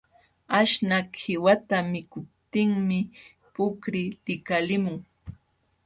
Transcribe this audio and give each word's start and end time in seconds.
Aśhnaq 0.59 1.07
qiwata 1.19 1.77
mikuptinmi 1.91 2.99
puqri 3.53 4.03
likalimun. 4.25 4.99